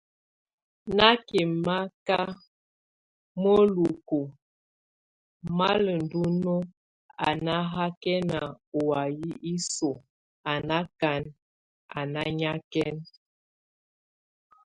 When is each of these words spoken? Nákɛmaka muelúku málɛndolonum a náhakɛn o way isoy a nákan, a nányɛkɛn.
Nákɛmaka 0.97 2.19
muelúku 3.41 4.19
málɛndolonum 5.57 6.63
a 7.25 7.29
náhakɛn 7.45 8.29
o 8.77 8.79
way 8.89 9.15
isoy 9.53 9.97
a 10.51 10.53
nákan, 10.67 11.23
a 11.97 11.99
nányɛkɛn. 12.13 12.95